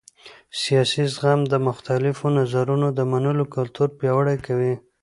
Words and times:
سیاسي 0.61 1.03
زغم 1.13 1.39
د 1.51 1.53
مختلفو 1.67 2.25
نظرونو 2.39 2.87
د 2.97 2.99
منلو 3.11 3.43
کلتور 3.55 3.89
پیاوړی 3.99 4.37
کوي 4.45 4.73